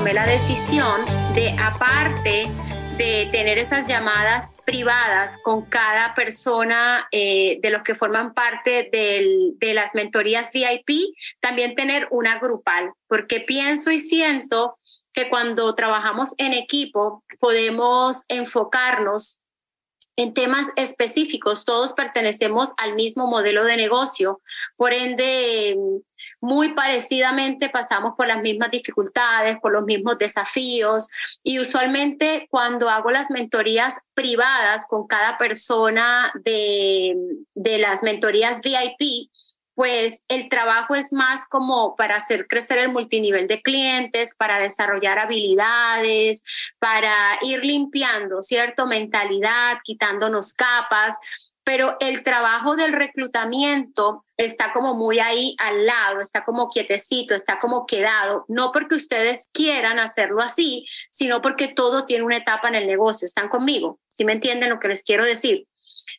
[0.00, 2.46] tomé la decisión de, aparte
[2.96, 9.74] de tener esas llamadas privadas con cada persona eh, de los que forman parte de
[9.74, 14.78] las mentorías VIP, también tener una grupal, porque pienso y siento
[15.12, 19.38] que cuando trabajamos en equipo podemos enfocarnos
[20.16, 21.64] en temas específicos.
[21.64, 24.40] Todos pertenecemos al mismo modelo de negocio.
[24.76, 25.76] Por ende,
[26.40, 31.08] muy parecidamente pasamos por las mismas dificultades, por los mismos desafíos.
[31.42, 37.14] Y usualmente cuando hago las mentorías privadas con cada persona de,
[37.54, 39.30] de las mentorías VIP,
[39.74, 45.18] pues el trabajo es más como para hacer crecer el multinivel de clientes, para desarrollar
[45.18, 46.44] habilidades,
[46.78, 48.86] para ir limpiando, ¿cierto?
[48.86, 51.18] Mentalidad, quitándonos capas,
[51.64, 57.58] pero el trabajo del reclutamiento está como muy ahí al lado, está como quietecito, está
[57.58, 62.74] como quedado, no porque ustedes quieran hacerlo así, sino porque todo tiene una etapa en
[62.74, 63.26] el negocio.
[63.26, 64.00] ¿Están conmigo?
[64.08, 65.66] ¿Sí me entienden lo que les quiero decir?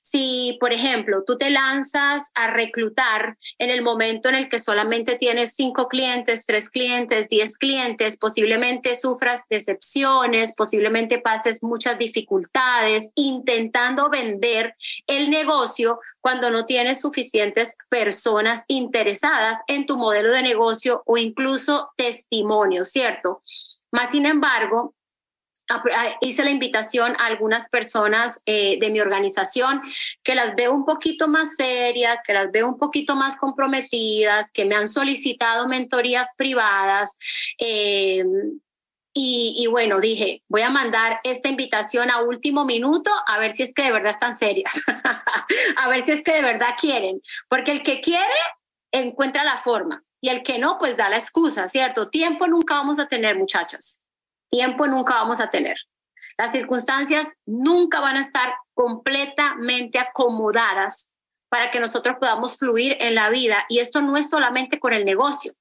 [0.02, 5.16] Si, por ejemplo, tú te lanzas a reclutar en el momento en el que solamente
[5.18, 14.10] tienes cinco clientes, tres clientes, diez clientes, posiblemente sufras decepciones, posiblemente pases muchas dificultades intentando
[14.10, 14.76] vender
[15.08, 21.92] el negocio cuando no tienes suficientes personas interesadas en tu modelo de negocio o incluso
[21.96, 23.42] testimonios, ¿cierto?
[23.92, 24.94] Más sin embargo,
[26.22, 29.80] hice la invitación a algunas personas eh, de mi organización
[30.24, 34.66] que las veo un poquito más serias, que las veo un poquito más comprometidas, que
[34.66, 37.18] me han solicitado mentorías privadas.
[37.58, 38.24] Eh,
[39.14, 43.74] y, bueno, dije, voy a mandar esta invitación a último minuto a ver si es
[43.74, 44.72] que de verdad están serias,
[45.76, 48.24] a ver si es que de verdad quieren, porque el que quiere
[48.94, 52.10] encuentra la forma y el que no, pues da la excusa, ¿cierto?
[52.10, 54.01] Tiempo nunca vamos a tener, muchachas
[54.52, 55.78] tiempo nunca vamos a tener.
[56.38, 61.12] Las circunstancias nunca van a estar completamente acomodadas
[61.50, 63.66] para que nosotros podamos fluir en la vida.
[63.70, 65.54] Y esto no es solamente con el negocio,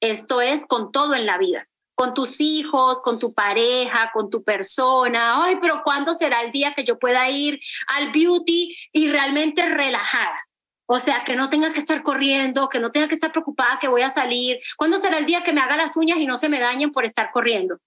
[0.00, 4.42] esto es con todo en la vida, con tus hijos, con tu pareja, con tu
[4.42, 5.44] persona.
[5.44, 10.46] Ay, pero ¿cuándo será el día que yo pueda ir al beauty y realmente relajada?
[10.86, 13.86] O sea, que no tenga que estar corriendo, que no tenga que estar preocupada que
[13.86, 14.58] voy a salir.
[14.76, 17.04] ¿Cuándo será el día que me haga las uñas y no se me dañen por
[17.04, 17.78] estar corriendo?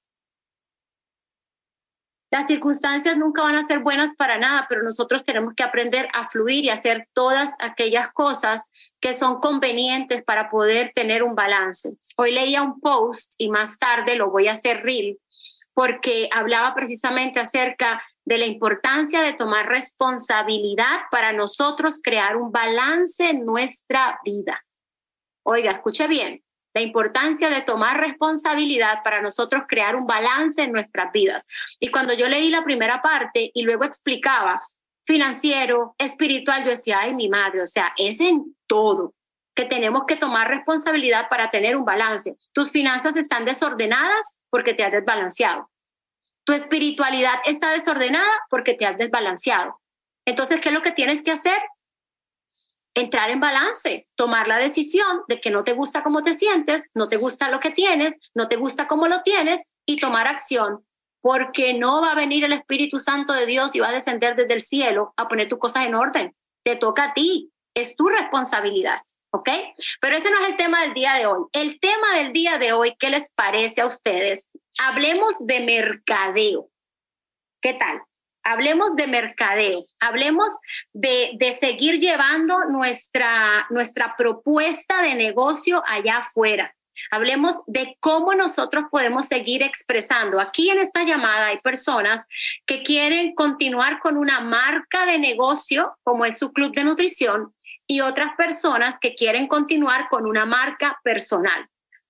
[2.33, 6.27] Las circunstancias nunca van a ser buenas para nada, pero nosotros tenemos que aprender a
[6.27, 11.91] fluir y hacer todas aquellas cosas que son convenientes para poder tener un balance.
[12.17, 15.19] Hoy leía un post y más tarde lo voy a hacer real
[15.75, 23.29] porque hablaba precisamente acerca de la importancia de tomar responsabilidad para nosotros crear un balance
[23.29, 24.59] en nuestra vida.
[25.43, 31.11] Oiga, escuche bien, la importancia de tomar responsabilidad para nosotros crear un balance en nuestras
[31.11, 31.45] vidas.
[31.79, 34.61] Y cuando yo leí la primera parte y luego explicaba
[35.05, 39.13] financiero, espiritual, yo decía, ay, mi madre, o sea, es en todo
[39.55, 42.35] que tenemos que tomar responsabilidad para tener un balance.
[42.53, 45.69] Tus finanzas están desordenadas porque te has desbalanceado.
[46.43, 49.79] Tu espiritualidad está desordenada porque te has desbalanceado.
[50.25, 51.57] Entonces, ¿qué es lo que tienes que hacer?
[52.95, 57.09] Entrar en balance, tomar la decisión de que no te gusta cómo te sientes, no
[57.09, 60.85] te gusta lo que tienes, no te gusta cómo lo tienes y tomar acción,
[61.21, 64.53] porque no va a venir el Espíritu Santo de Dios y va a descender desde
[64.53, 66.35] el cielo a poner tus cosas en orden.
[66.63, 69.01] Te toca a ti, es tu responsabilidad.
[69.35, 69.49] ¿Ok?
[69.99, 71.45] Pero ese no es el tema del día de hoy.
[71.53, 74.51] El tema del día de hoy, ¿qué les parece a ustedes?
[74.77, 76.69] Hablemos de mercadeo.
[77.59, 78.03] ¿Qué tal?
[78.43, 80.51] Hablemos de mercadeo, hablemos
[80.93, 86.73] de, seguir llevando nuestra, nuestra propuesta de negocio allá afuera.
[87.09, 90.39] Hablemos de cómo nosotros podemos seguir expresando.
[90.39, 92.27] Aquí en esta llamada hay personas
[92.67, 97.53] que quieren continuar con una marca de negocio, como es su club de nutrición,
[97.87, 101.67] y otras personas que quieren continuar con una marca personal.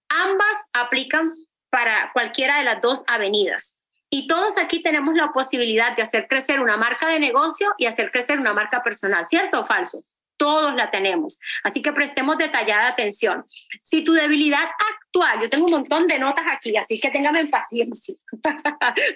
[0.09, 1.29] Ambas aplican
[1.69, 3.79] para cualquiera de las dos avenidas.
[4.15, 8.11] Y todos aquí tenemos la posibilidad de hacer crecer una marca de negocio y hacer
[8.11, 10.03] crecer una marca personal, ¿cierto o falso?
[10.37, 11.39] Todos la tenemos.
[11.63, 13.43] Así que prestemos detallada atención.
[13.81, 18.13] Si tu debilidad actual, yo tengo un montón de notas aquí, así que téngame paciencia.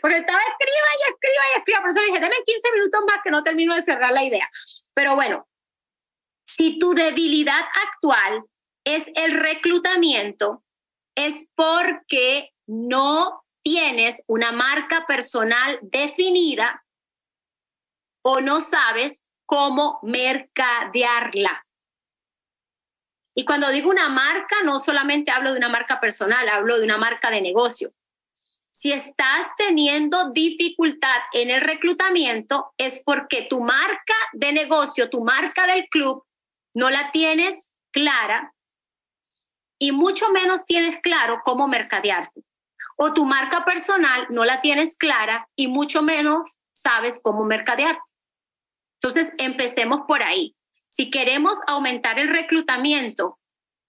[0.01, 1.81] Porque estaba escriba y escriba y escriba.
[1.81, 4.49] Por eso dije, denme 15 minutos más que no termino de cerrar la idea.
[4.95, 5.47] Pero bueno,
[6.47, 8.45] si tu debilidad actual
[8.83, 10.63] es el reclutamiento,
[11.13, 16.85] es porque no tienes una marca personal definida
[18.21, 21.65] o no sabes cómo mercadearla.
[23.35, 26.97] Y cuando digo una marca, no solamente hablo de una marca personal, hablo de una
[26.97, 27.91] marca de negocio.
[28.71, 35.67] Si estás teniendo dificultad en el reclutamiento, es porque tu marca de negocio, tu marca
[35.67, 36.23] del club,
[36.73, 38.53] no la tienes clara
[39.77, 42.45] y mucho menos tienes claro cómo mercadearte.
[42.97, 48.01] O tu marca personal no la tienes clara y mucho menos sabes cómo mercadearte.
[49.01, 50.55] Entonces, empecemos por ahí.
[50.89, 53.39] Si queremos aumentar el reclutamiento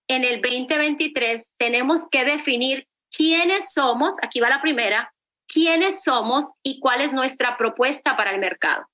[0.08, 5.12] en el 2023, tenemos que definir quiénes somos, aquí va la primera,
[5.46, 8.86] quiénes somos y cuál es nuestra propuesta para el mercado.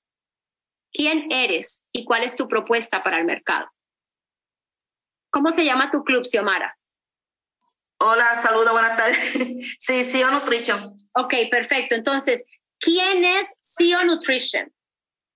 [0.93, 3.69] ¿Quién eres y cuál es tu propuesta para el mercado?
[5.29, 6.77] ¿Cómo se llama tu club, Xiomara?
[7.97, 9.17] Hola, saludos, buenas tardes.
[9.79, 10.93] sí, CEO Nutrition.
[11.13, 11.95] Ok, perfecto.
[11.95, 12.45] Entonces,
[12.79, 14.71] ¿quién es CEO Nutrition?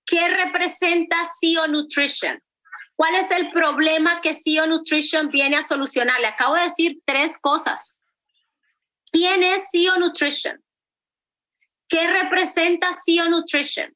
[0.05, 2.41] ¿Qué representa CEO Nutrition?
[2.95, 6.19] ¿Cuál es el problema que CEO Nutrition viene a solucionar?
[6.19, 8.01] Le acabo de decir tres cosas.
[9.09, 10.61] ¿Quién es CEO Nutrition?
[11.87, 13.95] ¿Qué representa CEO Nutrition?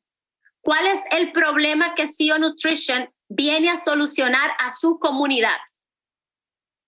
[0.61, 5.59] ¿Cuál es el problema que CEO Nutrition viene a solucionar a su comunidad?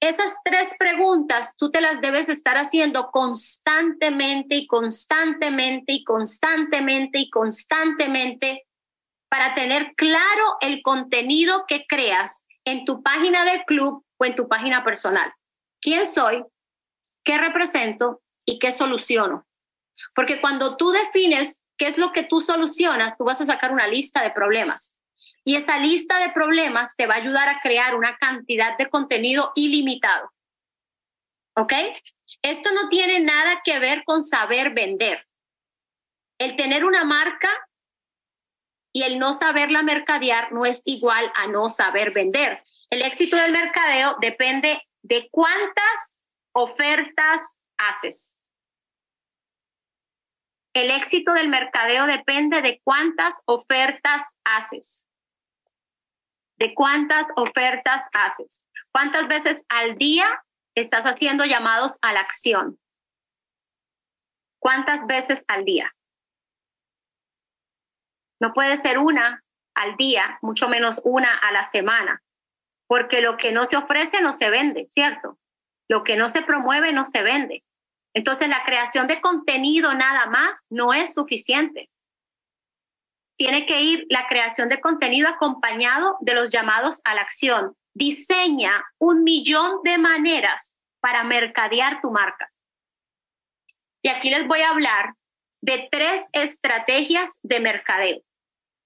[0.02, 7.30] Esas tres preguntas tú te las debes estar haciendo constantemente y constantemente y constantemente y
[7.30, 8.66] constantemente
[9.30, 14.48] para tener claro el contenido que creas en tu página del club o en tu
[14.48, 15.34] página personal.
[15.82, 16.44] ¿Quién soy?
[17.26, 19.46] qué represento y qué soluciono.
[20.14, 23.88] Porque cuando tú defines qué es lo que tú solucionas, tú vas a sacar una
[23.88, 24.96] lista de problemas.
[25.44, 29.52] Y esa lista de problemas te va a ayudar a crear una cantidad de contenido
[29.56, 30.32] ilimitado.
[31.56, 31.74] ¿Ok?
[32.42, 35.26] Esto no tiene nada que ver con saber vender.
[36.38, 37.50] El tener una marca
[38.94, 42.64] y el no saberla mercadear no es igual a no saber vender.
[42.90, 46.18] El éxito del mercadeo depende de cuántas
[46.54, 48.40] ofertas haces.
[50.76, 55.08] El éxito del mercadeo depende de cuántas ofertas haces.
[56.58, 58.68] De cuántas ofertas haces.
[58.92, 60.44] ¿Cuántas veces al día
[60.76, 62.78] estás haciendo llamados a la acción?
[64.60, 65.96] ¿Cuántas veces al día?
[68.42, 69.46] No puede ser una
[69.76, 72.22] al día, mucho menos una a la semana,
[72.88, 75.40] porque lo que no se ofrece no se vende, ¿cierto?
[75.88, 77.64] Lo que no se promueve no se vende.
[78.16, 81.90] Entonces la creación de contenido nada más no es suficiente.
[83.38, 87.76] Tiene que ir la creación de contenido acompañado de los llamados a la acción.
[87.94, 92.50] Diseña un millón de maneras para mercadear tu marca.
[94.02, 95.14] Y aquí les voy a hablar
[95.62, 98.22] de tres estrategias de mercadeo.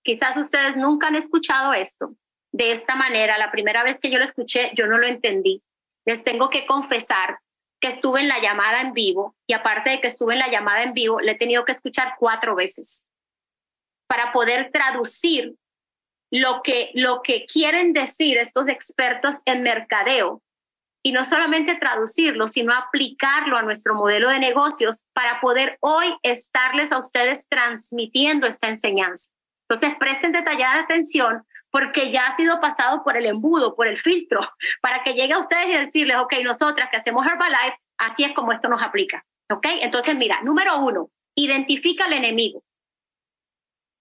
[0.04, 2.16] Quizás ustedes nunca han escuchado esto
[2.52, 3.38] de esta manera.
[3.38, 5.62] La primera vez que yo lo escuché, yo no lo entendí
[6.10, 7.40] les tengo que confesar
[7.80, 10.84] que estuve en la llamada en vivo y aparte de que estuve en la llamada
[10.84, 13.08] en vivo, le he tenido que escuchar cuatro veces
[14.08, 15.56] para poder traducir
[16.32, 20.42] lo que, lo que quieren decir estos expertos en mercadeo
[21.04, 26.92] y no solamente traducirlo, sino aplicarlo a nuestro modelo de negocios para poder hoy estarles
[26.92, 29.34] a ustedes transmitiendo esta enseñanza.
[29.70, 34.42] Entonces, presten detallada atención porque ya ha sido pasado por el embudo, por el filtro,
[34.82, 38.52] para que llegue a ustedes y decirles, ok, nosotras que hacemos Herbalife, así es como
[38.52, 39.26] esto nos aplica.
[39.52, 39.66] ¿Ok?
[39.82, 42.64] Entonces, mira, número uno, identifica al enemigo.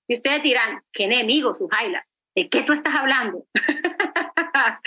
[0.07, 2.07] Y ustedes dirán, ¿qué enemigo, Sujaila?
[2.35, 3.45] ¿De qué tú estás hablando?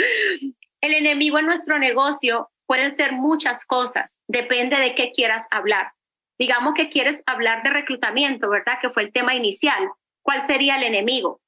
[0.81, 5.91] el enemigo en nuestro negocio puede ser muchas cosas, depende de qué quieras hablar.
[6.39, 8.79] Digamos que quieres hablar de reclutamiento, ¿verdad?
[8.81, 9.91] Que fue el tema inicial.
[10.23, 11.40] ¿Cuál sería el enemigo?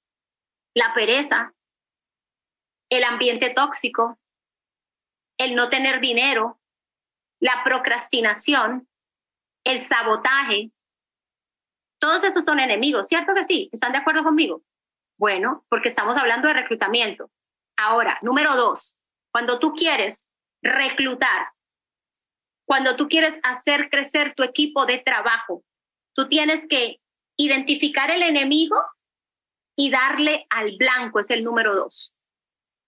[0.74, 1.54] La pereza,
[2.90, 4.20] el ambiente tóxico,
[5.38, 6.60] el no tener dinero,
[7.40, 8.88] la procrastinación,
[9.66, 10.72] el sabotaje.
[12.00, 13.70] Todos esos son enemigos, ¿cierto que sí?
[13.72, 14.64] ¿Están de acuerdo conmigo?
[15.18, 17.32] Bueno, porque estamos hablando de reclutamiento.
[17.78, 18.98] Ahora, número dos,
[19.32, 20.30] cuando tú quieres
[20.62, 21.50] reclutar,
[22.66, 25.64] cuando tú quieres hacer crecer tu equipo de trabajo,
[26.16, 27.00] tú tienes que
[27.38, 28.76] identificar el enemigo
[29.76, 32.14] y darle al blanco es el número dos.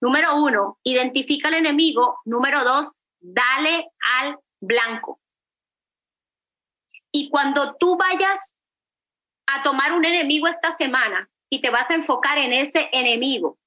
[0.02, 2.20] Número uno, identifica al enemigo.
[2.26, 3.88] Número dos, dale
[4.20, 5.20] al blanco.
[7.12, 8.58] Y cuando tú vayas
[9.48, 13.58] a tomar un enemigo esta semana y te vas a enfocar en ese enemigo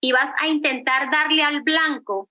[0.00, 2.28] y vas a intentar darle al blanco,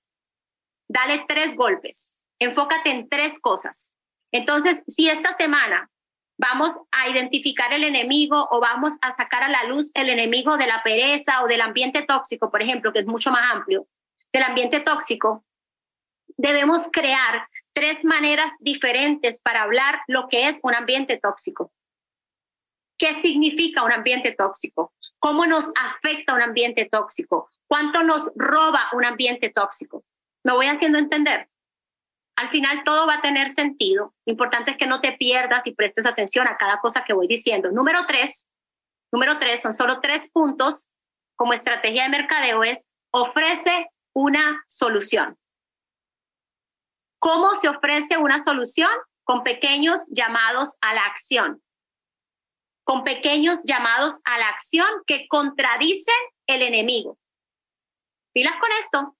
[0.88, 2.14] dale tres golpes.
[2.40, 3.94] Enfócate en tres cosas.
[4.32, 5.90] Entonces, si esta semana
[6.38, 10.68] vamos a identificar el enemigo o vamos a sacar a la luz el enemigo de
[10.68, 13.88] la pereza o del ambiente tóxico, por ejemplo, que es mucho más amplio,
[14.34, 15.46] del ambiente tóxico,
[16.38, 21.72] debemos crear tres maneras diferentes para hablar lo que es un ambiente tóxico.
[22.98, 24.94] ¿Qué significa un ambiente tóxico?
[25.20, 27.50] ¿Cómo nos afecta un ambiente tóxico?
[27.68, 30.04] ¿Cuánto nos roba un ambiente tóxico?
[30.44, 31.50] ¿Me voy haciendo entender?
[32.38, 34.14] Al final todo va a tener sentido.
[34.26, 37.28] Lo importante es que no te pierdas y prestes atención a cada cosa que voy
[37.28, 37.72] diciendo.
[37.72, 38.50] Número tres,
[39.12, 40.88] número tres, son solo tres puntos
[41.36, 45.38] como estrategia de mercadeo es ofrece una solución.
[47.20, 48.92] ¿Cómo se ofrece una solución?
[49.24, 51.62] Con pequeños llamados a la acción.
[52.84, 56.16] Con pequeños llamados a la acción que contradicen
[56.48, 57.18] el enemigo.
[58.34, 59.18] ¿Pilas con esto?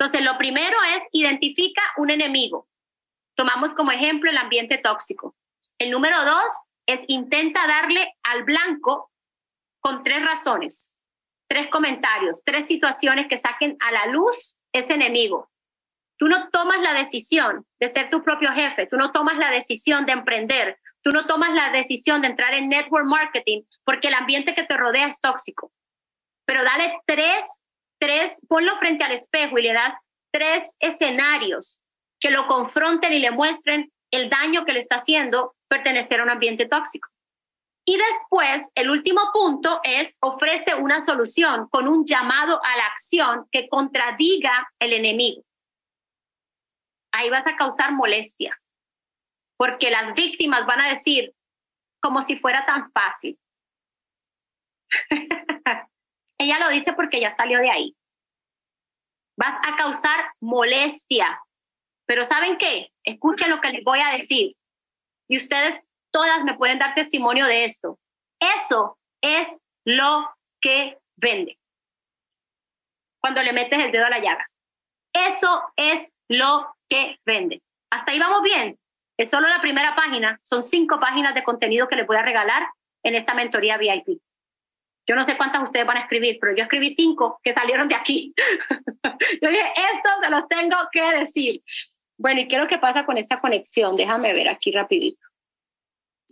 [0.00, 2.66] Entonces, lo primero es identifica un enemigo.
[3.36, 5.36] Tomamos como ejemplo el ambiente tóxico.
[5.78, 6.50] El número dos
[6.86, 9.12] es intenta darle al blanco
[9.78, 10.90] con tres razones,
[11.48, 15.50] tres comentarios, tres situaciones que saquen a la luz ese enemigo.
[16.18, 20.06] Tú no tomas la decisión de ser tu propio jefe, tú no tomas la decisión
[20.06, 24.54] de emprender, tú no tomas la decisión de entrar en network marketing porque el ambiente
[24.54, 25.72] que te rodea es tóxico.
[26.46, 27.62] Pero dale tres,
[28.00, 29.94] tres, ponlo frente al espejo y le das
[30.32, 31.80] tres escenarios
[32.18, 36.30] que lo confronten y le muestren el daño que le está haciendo pertenecer a un
[36.30, 37.08] ambiente tóxico.
[37.84, 43.46] Y después, el último punto es ofrece una solución con un llamado a la acción
[43.50, 45.44] que contradiga el enemigo
[47.12, 48.60] ahí vas a causar molestia,
[49.56, 51.34] porque las víctimas van a decir
[52.00, 53.38] como si fuera tan fácil.
[56.40, 57.96] Ella lo dice porque ya salió de ahí.
[59.36, 61.38] Vas a causar molestia.
[62.06, 62.90] Pero ¿saben qué?
[63.04, 64.56] Escuchen lo que les voy a decir.
[65.28, 67.98] Y ustedes todas me pueden dar testimonio de esto.
[68.40, 70.30] Eso es lo
[70.62, 71.58] que vende.
[73.20, 74.48] Cuando le metes el dedo a la llaga.
[75.12, 77.60] Eso es lo que vende.
[77.90, 78.78] Hasta ahí vamos bien.
[79.18, 80.40] Es solo la primera página.
[80.42, 82.66] Son cinco páginas de contenido que les voy a regalar
[83.02, 84.22] en esta mentoría VIP.
[85.06, 87.94] Yo no sé cuántas ustedes van a escribir, pero yo escribí cinco que salieron de
[87.94, 88.34] aquí.
[89.42, 91.62] yo dije, esto se los tengo que decir.
[92.18, 93.96] Bueno, ¿y qué es lo que pasa con esta conexión?
[93.96, 95.30] Déjame ver aquí rapidito.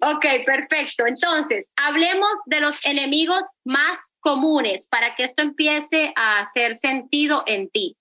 [0.01, 1.07] Ok, perfecto.
[1.07, 7.69] Entonces, hablemos de los enemigos más comunes para que esto empiece a hacer sentido en
[7.69, 7.97] ti.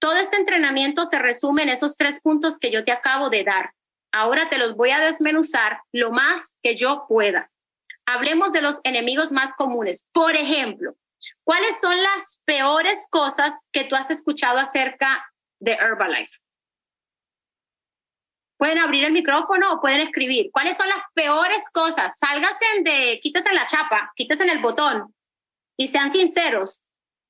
[0.00, 3.72] Todo este entrenamiento se resume en esos tres puntos que yo te acabo de dar.
[4.12, 7.50] Ahora te los voy a desmenuzar lo más que yo pueda.
[8.10, 10.08] Hablemos de los enemigos más comunes.
[10.12, 10.94] Por ejemplo,
[11.44, 16.38] ¿cuáles son las peores cosas que tú has escuchado acerca de Herbalife?
[18.56, 20.50] Pueden abrir el micrófono o pueden escribir.
[20.52, 22.18] ¿Cuáles son las peores cosas?
[22.18, 25.14] Sálganse de, quítese la chapa, quítese el botón
[25.76, 26.82] y sean sinceros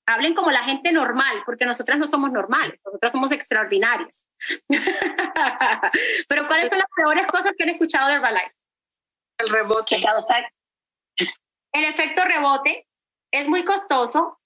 [0.06, 4.30] hablen como la gente normal, porque nosotras no somos normales, nosotras somos extraordinarias.
[6.28, 8.54] Pero ¿cuáles son las peores cosas que han escuchado de Herbalife?
[9.36, 10.00] El rebote.
[11.72, 12.86] El efecto rebote
[13.30, 14.40] es muy costoso.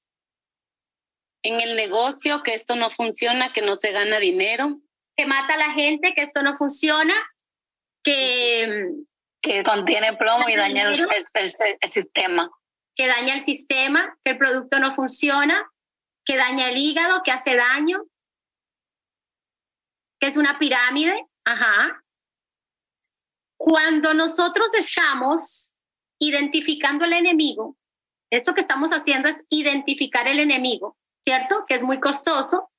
[1.44, 4.80] En el negocio, que esto no funciona, que no se gana dinero.
[5.16, 7.14] Que mata a la gente, que esto no funciona,
[8.02, 8.90] que...
[9.40, 12.48] Que contiene plomo y daña el sistema
[12.94, 15.70] que daña el sistema, que el producto no funciona,
[16.24, 18.04] que daña el hígado, que hace daño,
[20.20, 21.26] que es una pirámide.
[21.44, 22.04] Ajá.
[23.56, 25.71] Cuando nosotros estamos
[26.22, 27.76] identificando el enemigo,
[28.30, 31.64] esto que estamos haciendo es identificar el enemigo, ¿cierto?
[31.66, 32.70] Que es muy costoso.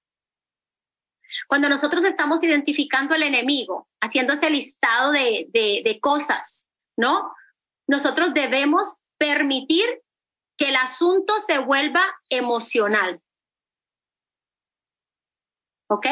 [1.50, 7.34] Cuando nosotros estamos identificando el enemigo, haciendo ese listado de, de, de cosas, ¿no?
[7.86, 9.86] Nosotros debemos permitir
[10.58, 13.22] que el asunto se vuelva emocional.
[15.90, 16.08] ¿Ok?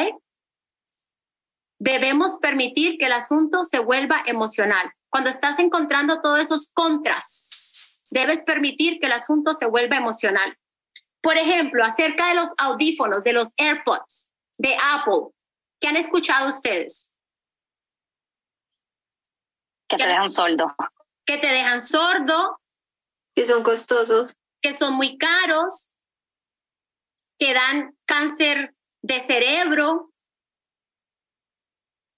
[1.78, 4.92] Debemos permitir que el asunto se vuelva emocional.
[5.12, 10.56] Cuando estás encontrando todos esos contras, debes permitir que el asunto se vuelva emocional.
[11.20, 15.28] Por ejemplo, acerca de los audífonos, de los AirPods de Apple,
[15.78, 17.12] ¿qué han escuchado ustedes?
[19.86, 20.74] Que te dejan sordo.
[21.26, 22.58] Que te dejan sordo,
[23.34, 25.92] que son costosos, que son muy caros,
[27.38, 30.10] que dan cáncer de cerebro,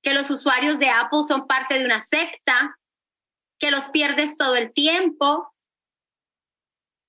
[0.01, 2.79] que los usuarios de Apple son parte de una secta,
[3.65, 5.51] que los pierdes todo el tiempo,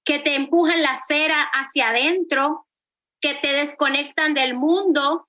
[0.06, 2.66] que te empujan la cera hacia adentro,
[3.20, 5.28] que te desconectan del mundo,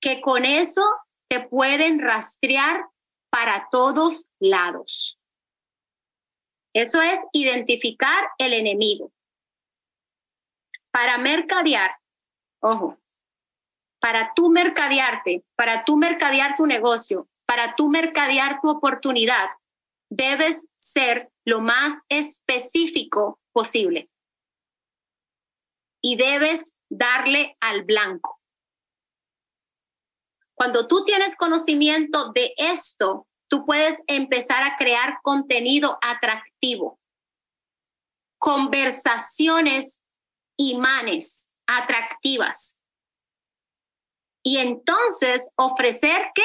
[0.00, 0.82] que con eso
[1.28, 2.84] te pueden rastrear
[3.30, 5.20] para todos lados.
[6.74, 9.12] Eso es identificar el enemigo.
[10.90, 11.96] Para mercadear,
[12.60, 12.98] ojo,
[14.00, 19.48] para tú mercadearte, para tú mercadear tu negocio, para tú mercadear tu oportunidad,
[20.08, 24.08] debes ser lo más específico posible.
[26.00, 28.40] Y debes darle al blanco.
[30.54, 37.00] Cuando tú tienes conocimiento de esto, tú puedes empezar a crear contenido atractivo,
[38.38, 40.04] conversaciones,
[40.56, 42.78] imanes atractivas.
[44.44, 46.44] Y entonces ofrecer qué?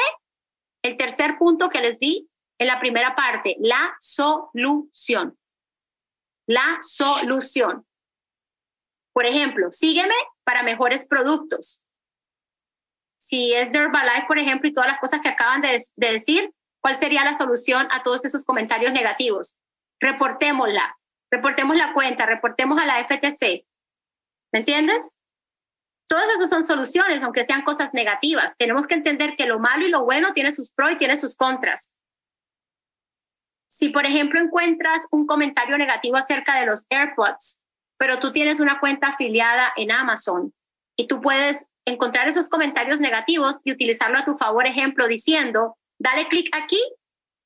[0.85, 5.35] El tercer punto que les di en la primera parte, la solución.
[6.45, 7.87] La solución.
[9.11, 10.13] Por ejemplo, sígueme
[10.43, 11.81] para mejores productos.
[13.17, 16.53] Si es de Herbalife, por ejemplo, y todas las cosas que acaban de, de decir,
[16.81, 19.57] ¿cuál sería la solución a todos esos comentarios negativos?
[19.99, 20.95] Reportémosla,
[21.31, 23.65] reportemos la cuenta, reportemos a la FTC.
[24.53, 25.17] ¿Me entiendes?
[26.07, 28.55] Todas esas son soluciones, aunque sean cosas negativas.
[28.57, 31.35] Tenemos que entender que lo malo y lo bueno tiene sus pros y tiene sus
[31.35, 31.93] contras.
[33.67, 37.61] Si, por ejemplo, encuentras un comentario negativo acerca de los AirPods,
[37.97, 40.53] pero tú tienes una cuenta afiliada en Amazon
[40.95, 46.27] y tú puedes encontrar esos comentarios negativos y utilizarlo a tu favor, ejemplo, diciendo, dale
[46.27, 46.79] clic aquí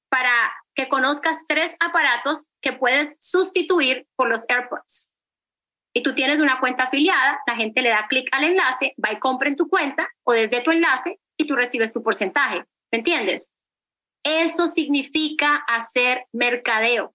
[0.09, 0.31] para
[0.75, 5.09] que conozcas tres aparatos que puedes sustituir por los AirPods
[5.93, 9.19] y tú tienes una cuenta afiliada, la gente le da clic al enlace, va y
[9.19, 12.63] compra en tu cuenta o desde tu enlace y tú recibes tu porcentaje.
[12.91, 13.53] ¿Me entiendes?
[14.23, 17.13] Eso significa hacer mercadeo.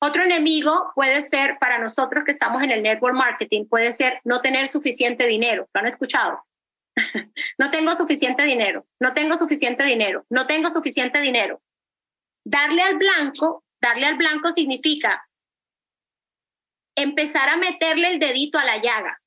[0.00, 4.42] Otro enemigo puede ser para nosotros que estamos en el network marketing, puede ser no
[4.42, 5.66] tener suficiente dinero.
[5.72, 6.44] ¿Lo han escuchado?
[7.58, 11.62] no tengo suficiente dinero, no tengo suficiente dinero, no tengo suficiente dinero.
[12.44, 15.23] Darle al blanco, darle al blanco significa
[16.96, 19.20] empezar a meterle el dedito a la llaga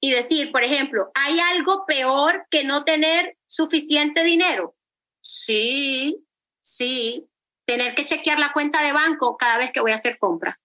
[0.00, 4.76] y decir, por ejemplo, ¿hay algo peor que no tener suficiente dinero?
[5.20, 6.24] Sí,
[6.60, 7.26] sí,
[7.66, 10.60] tener que chequear la cuenta de banco cada vez que voy a hacer compra.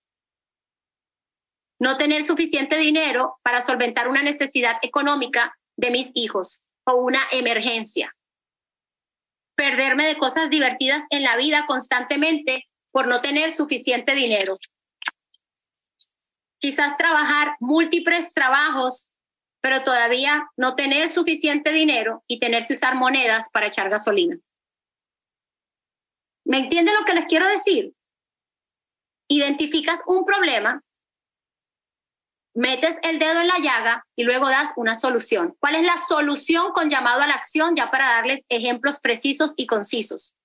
[1.79, 8.15] No tener suficiente dinero para solventar una necesidad económica de mis hijos o una emergencia.
[9.55, 14.57] Perderme de cosas divertidas en la vida constantemente por no tener suficiente dinero
[16.63, 19.11] quizás trabajar múltiples trabajos,
[19.59, 24.39] pero todavía no tener suficiente dinero y tener que usar monedas para echar gasolina.
[26.45, 27.93] ¿Me entienden lo que les quiero decir?
[29.27, 30.81] Identificas un problema,
[32.55, 35.57] metes el dedo en la llaga y luego das una solución.
[35.59, 37.75] ¿Cuál es la solución con llamado a la acción?
[37.75, 40.37] Ya para darles ejemplos precisos y concisos.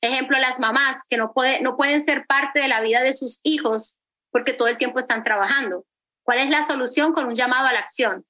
[0.00, 3.40] Ejemplo, las mamás que no, puede, no pueden ser parte de la vida de sus
[3.42, 3.98] hijos
[4.30, 5.84] porque todo el tiempo están trabajando.
[6.22, 8.24] ¿Cuál es la solución con un llamado a la acción?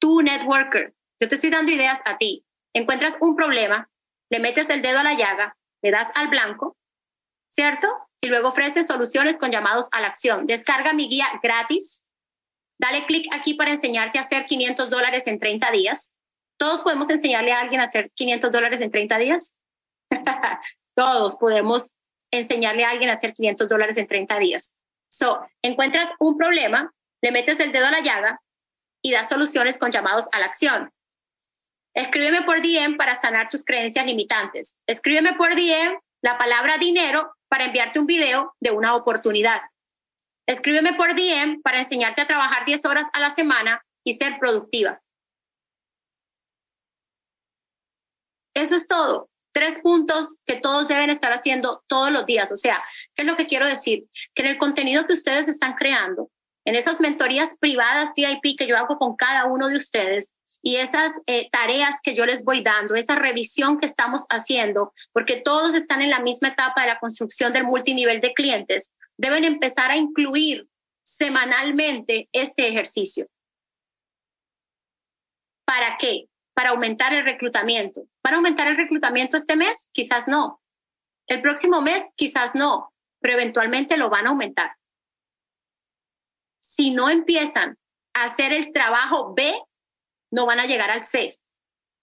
[0.00, 2.44] Tu networker, yo te estoy dando ideas a ti.
[2.74, 3.88] Encuentras un problema,
[4.30, 6.76] le metes el dedo a la llaga, le das al blanco,
[7.48, 7.86] ¿cierto?
[8.20, 10.46] Y luego ofreces soluciones con llamados a la acción.
[10.46, 12.04] Descarga mi guía gratis.
[12.78, 16.14] Dale clic aquí para enseñarte a hacer 500 dólares en 30 días.
[16.58, 19.54] ¿Todos podemos enseñarle a alguien a hacer 500 dólares en 30 días?
[20.94, 21.94] Todos podemos
[22.30, 24.74] enseñarle a alguien a hacer 500 dólares en 30 días.
[25.08, 28.40] So, encuentras un problema, le metes el dedo a la llaga
[29.02, 30.90] y das soluciones con llamados a la acción.
[31.94, 34.78] Escríbeme por DM para sanar tus creencias limitantes.
[34.86, 39.60] Escríbeme por DM la palabra dinero para enviarte un video de una oportunidad.
[40.46, 45.00] Escríbeme por DM para enseñarte a trabajar 10 horas a la semana y ser productiva.
[48.54, 52.52] Eso es todo tres puntos que todos deben estar haciendo todos los días.
[52.52, 52.82] O sea,
[53.14, 54.04] ¿qué es lo que quiero decir?
[54.34, 56.28] Que en el contenido que ustedes están creando,
[56.66, 61.20] en esas mentorías privadas VIP que yo hago con cada uno de ustedes y esas
[61.26, 66.02] eh, tareas que yo les voy dando, esa revisión que estamos haciendo, porque todos están
[66.02, 70.66] en la misma etapa de la construcción del multinivel de clientes, deben empezar a incluir
[71.04, 73.28] semanalmente este ejercicio.
[75.66, 76.28] ¿Para qué?
[76.54, 78.06] Para aumentar el reclutamiento.
[78.22, 79.88] ¿Van a aumentar el reclutamiento este mes?
[79.92, 80.62] Quizás no.
[81.26, 84.76] El próximo mes, quizás no, pero eventualmente lo van a aumentar.
[86.62, 87.78] Si no empiezan
[88.14, 89.54] a hacer el trabajo B,
[90.30, 91.38] no van a llegar al C.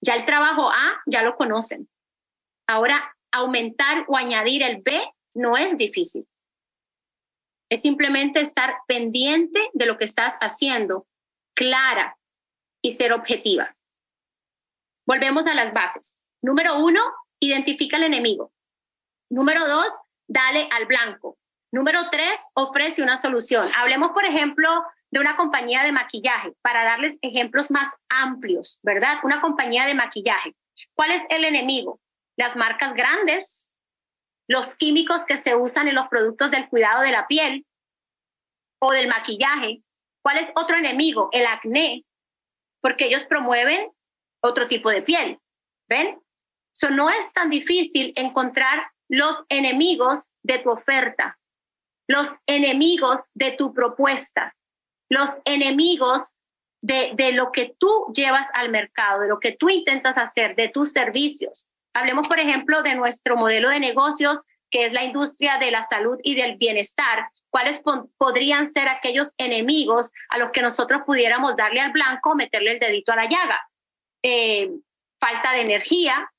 [0.04, 1.90] Ya el trabajo A ya lo conocen.
[2.68, 5.02] Ahora, aumentar o añadir el B
[5.34, 6.28] no es difícil.
[7.70, 11.08] Es simplemente estar pendiente de lo que estás haciendo,
[11.56, 12.18] clara
[12.82, 13.76] y ser objetiva.
[15.06, 16.20] Volvemos a las bases.
[16.42, 17.02] Número uno,
[17.40, 18.52] identifica al enemigo.
[19.30, 19.88] Número dos,
[20.28, 21.38] dale al blanco.
[21.72, 23.66] Número tres, ofrece una solución.
[23.78, 24.70] Hablemos, por ejemplo,
[25.10, 29.18] de una compañía de maquillaje, para darles ejemplos más amplios, ¿verdad?
[29.24, 30.56] Una compañía de maquillaje.
[30.94, 32.00] ¿Cuál es el enemigo?
[32.38, 33.70] Las marcas grandes,
[34.48, 37.66] los químicos que se usan en los productos del cuidado de la piel
[38.80, 39.82] o del maquillaje.
[40.22, 41.30] ¿Cuál es otro enemigo?
[41.32, 42.04] El acné,
[42.82, 43.92] porque ellos promueven
[44.41, 45.39] otro tipo de piel.
[45.88, 46.19] ¿Ven?
[46.73, 51.38] Eso no es tan difícil encontrar los enemigos de tu oferta,
[52.08, 54.54] los enemigos de tu propuesta
[55.12, 56.32] los enemigos
[56.82, 60.69] de, de, lo que tú llevas al mercado, de lo que tú intentas hacer, de
[60.69, 61.67] tus servicios.
[61.93, 66.17] Hablemos, por ejemplo, de nuestro modelo de negocios, que es la industria de la salud
[66.23, 67.27] y del bienestar.
[67.49, 67.82] ¿Cuáles
[68.17, 73.12] podrían ser aquellos enemigos a los que nosotros pudiéramos darle al blanco, meterle el dedito
[73.12, 73.60] a la llaga?
[74.24, 74.72] Eh,
[75.20, 76.32] falta de energía,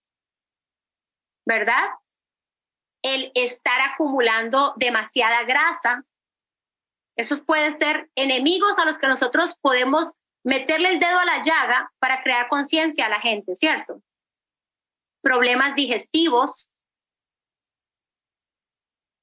[1.44, 1.88] ¿verdad?
[3.02, 6.04] El estar acumulando demasiada grasa,
[7.16, 10.12] esos pueden ser enemigos a los que nosotros podemos
[10.44, 14.00] meterle el dedo a la llaga para crear conciencia a la gente, ¿cierto?
[15.20, 16.68] Problemas digestivos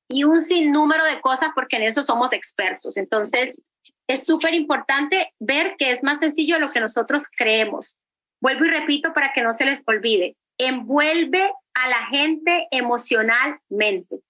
[0.07, 2.97] y un sinnúmero de cosas porque en eso somos expertos.
[2.97, 3.61] Entonces,
[4.07, 7.97] es súper importante ver que es más sencillo de lo que nosotros creemos.
[8.41, 10.35] Vuelvo y repito para que no se les olvide.
[10.57, 14.21] Envuelve a la gente emocionalmente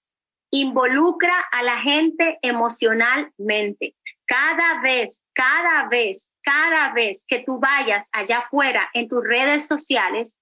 [0.50, 3.94] involucra a la gente emocionalmente.
[4.26, 10.38] Cada vez, cada vez, cada vez que tú vayas allá afuera en tus redes sociales,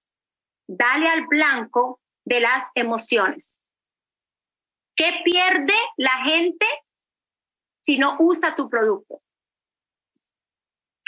[0.67, 3.59] dale al blanco de las emociones.
[4.95, 6.65] ¿Qué pierde la gente
[7.81, 9.21] si no usa tu producto?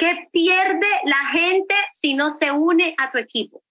[0.01, 3.61] ¿Qué pierde la gente si no se une a tu equipo?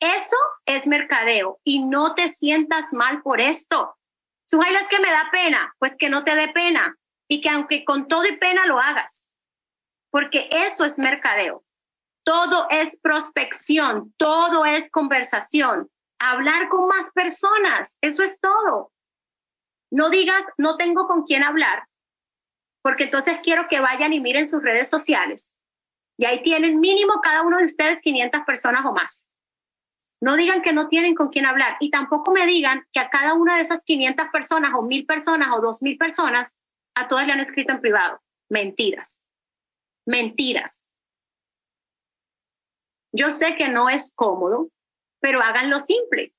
[0.00, 3.94] Eso es mercadeo y no te sientas mal por esto.
[4.46, 6.96] Sujaila es que me da pena, pues que no te dé pena
[7.28, 9.28] y que aunque con todo y pena lo hagas,
[10.08, 11.62] porque eso es mercadeo.
[12.24, 18.90] Todo es prospección, todo es conversación, hablar con más personas, eso es todo.
[19.90, 21.86] No digas, no tengo con quién hablar,
[22.82, 25.54] porque entonces quiero que vayan y miren sus redes sociales.
[26.16, 29.26] Y ahí tienen mínimo cada uno de ustedes 500 personas o más.
[30.20, 33.34] No digan que no tienen con quién hablar y tampoco me digan que a cada
[33.34, 36.54] una de esas 500 personas o 1000 personas o 2000 personas,
[36.94, 38.20] a todas le han escrito en privado.
[38.48, 39.20] Mentiras.
[40.04, 40.84] Mentiras.
[43.12, 44.68] Yo sé que no es cómodo,
[45.20, 46.32] pero háganlo simple.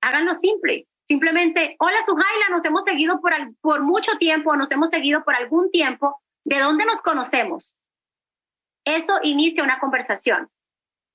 [0.00, 0.86] Háganlo simple.
[1.06, 5.70] Simplemente, hola Sujaila, nos hemos seguido por, por mucho tiempo, nos hemos seguido por algún
[5.70, 6.20] tiempo.
[6.44, 7.76] ¿De dónde nos conocemos?
[8.84, 10.50] Eso inicia una conversación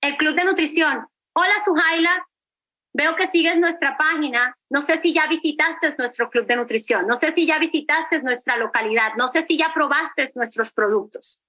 [0.01, 1.07] el Club de Nutrición.
[1.33, 2.27] Hola, Sujaila.
[2.93, 4.57] Veo que sigues nuestra página.
[4.69, 7.07] No sé si ya visitaste nuestro Club de Nutrición.
[7.07, 9.13] No sé si ya visitaste nuestra localidad.
[9.17, 11.41] No sé si ya probaste nuestros productos.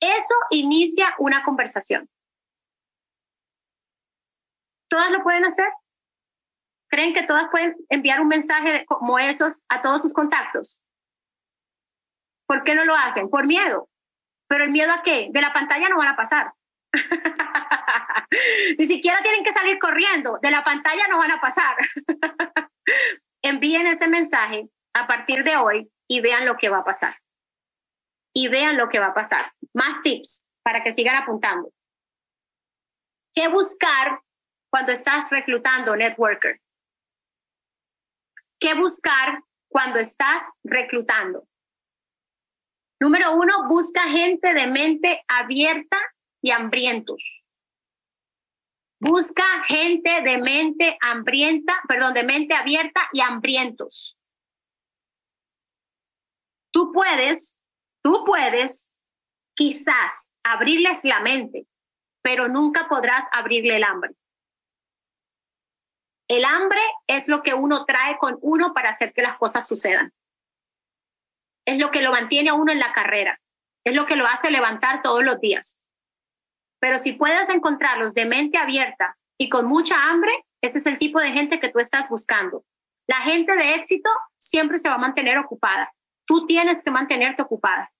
[0.00, 2.08] Eso inicia una conversación.
[4.88, 5.68] ¿Todas lo pueden hacer?
[6.94, 10.80] ¿Creen que todas pueden enviar un mensaje como esos a todos sus contactos?
[12.46, 13.28] ¿Por qué no lo hacen?
[13.28, 13.88] Por miedo.
[14.46, 15.26] Pero el miedo a qué?
[15.32, 16.52] De la pantalla no van a pasar.
[18.78, 20.38] Ni siquiera tienen que salir corriendo.
[20.40, 21.74] De la pantalla no van a pasar.
[23.42, 27.16] Envíen ese mensaje a partir de hoy y vean lo que va a pasar.
[28.32, 29.50] Y vean lo que va a pasar.
[29.72, 31.72] Más tips para que sigan apuntando.
[33.34, 34.20] ¿Qué buscar
[34.70, 36.60] cuando estás reclutando networker?
[38.58, 41.46] ¿Qué buscar cuando estás reclutando?
[43.00, 45.98] Número uno, busca gente de mente abierta
[46.40, 47.44] y hambrientos.
[49.00, 54.16] Busca gente de mente hambrienta, perdón, de mente abierta y hambrientos.
[56.72, 57.58] Tú puedes,
[58.02, 58.90] tú puedes
[59.54, 61.66] quizás abrirles la mente,
[62.22, 64.14] pero nunca podrás abrirle el hambre.
[66.28, 70.12] El hambre es lo que uno trae con uno para hacer que las cosas sucedan
[71.64, 73.40] es lo que lo mantiene a uno en la carrera,
[73.84, 75.80] es lo que lo hace levantar todos los días.
[76.80, 80.32] Pero si puedes encontrarlos de mente abierta y con mucha hambre,
[80.62, 82.64] ese es el tipo de gente que tú estás buscando.
[83.06, 85.92] La gente de éxito siempre se va a mantener ocupada.
[86.26, 87.90] Tú tienes que mantenerte ocupada.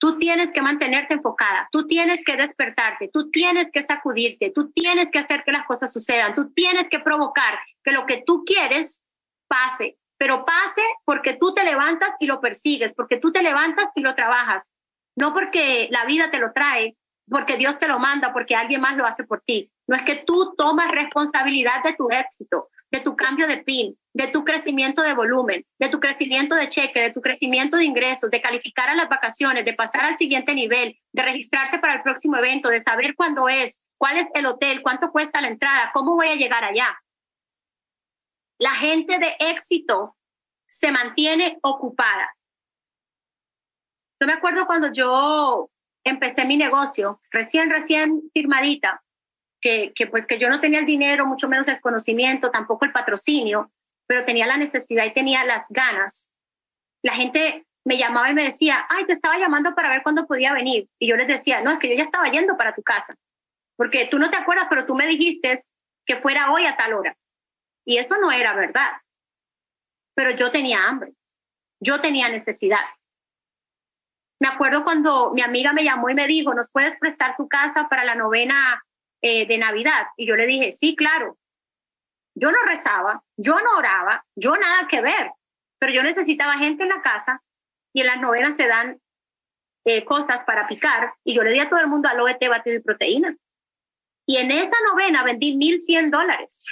[0.00, 5.10] Tú tienes que mantenerte enfocada, tú tienes que despertarte, tú tienes que sacudirte, tú tienes
[5.12, 9.04] que hacer que las cosas sucedan, tú tienes que provocar que lo que tú quieres
[9.46, 14.02] pase pero pase porque tú te levantas y lo persigues, porque tú te levantas y
[14.02, 14.70] lo trabajas,
[15.16, 16.94] no porque la vida te lo trae.
[17.30, 19.70] porque Dios te lo manda, porque alguien más lo hace por ti.
[19.86, 24.26] No es que tú tomas responsabilidad de tu éxito, de tu cambio de PIN, de
[24.28, 28.40] tu crecimiento de volumen, de tu crecimiento de cheque, de tu crecimiento de ingresos, de
[28.40, 32.68] calificar a las vacaciones, de pasar al siguiente nivel, de registrarte para el próximo evento,
[32.70, 36.34] de saber cuándo es, cuál es el hotel, cuánto cuesta la entrada, cómo voy a
[36.34, 36.98] llegar allá.
[38.58, 40.16] La gente de éxito
[40.66, 42.34] se mantiene ocupada.
[44.20, 45.70] Yo me acuerdo cuando yo
[46.04, 49.02] empecé mi negocio, recién, recién firmadita,
[49.60, 52.92] que, que pues que yo no tenía el dinero, mucho menos el conocimiento, tampoco el
[52.92, 53.70] patrocinio,
[54.10, 56.30] pero tenía la necesidad y tenía las ganas.
[57.00, 60.52] La gente me llamaba y me decía, ay, te estaba llamando para ver cuándo podía
[60.52, 60.88] venir.
[60.98, 63.14] Y yo les decía, no, es que yo ya estaba yendo para tu casa,
[63.76, 65.52] porque tú no te acuerdas, pero tú me dijiste
[66.04, 67.16] que fuera hoy a tal hora.
[67.84, 68.90] Y eso no era verdad.
[70.14, 71.12] Pero yo tenía hambre,
[71.78, 72.84] yo tenía necesidad.
[74.40, 77.86] Me acuerdo cuando mi amiga me llamó y me dijo, ¿nos puedes prestar tu casa
[77.88, 78.82] para la novena
[79.22, 80.08] eh, de Navidad?
[80.16, 81.36] Y yo le dije, sí, claro.
[82.34, 85.32] Yo no rezaba, yo no oraba, yo nada que ver,
[85.78, 87.42] pero yo necesitaba gente en la casa
[87.92, 89.00] y en las novenas se dan
[89.84, 92.76] eh, cosas para picar y yo le di a todo el mundo aloe, té, batido
[92.76, 93.36] y proteína.
[94.26, 96.64] Y en esa novena vendí 1.100 dólares.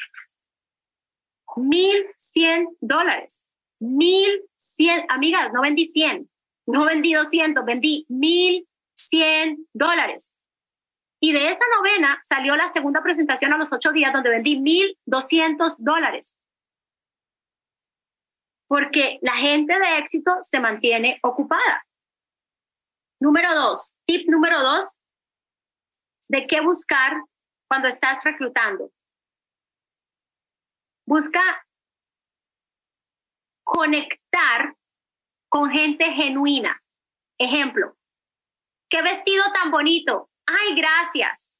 [1.46, 3.46] 1.100 dólares.
[3.80, 6.28] 1.100, amigas, no vendí 100,
[6.66, 10.32] no vendí 200, vendí 1.100 dólares.
[11.20, 14.56] Y de esa novena salió la segunda presentación a los ocho días donde vendí
[15.06, 16.36] 1.200 dólares.
[18.68, 21.84] Porque la gente de éxito se mantiene ocupada.
[23.18, 24.98] Número dos, tip número dos,
[26.28, 27.14] de qué buscar
[27.66, 28.92] cuando estás reclutando.
[31.04, 31.40] Busca
[33.64, 34.76] conectar
[35.48, 36.80] con gente genuina.
[37.38, 37.96] Ejemplo,
[38.88, 41.54] qué vestido tan bonito ay, gracias.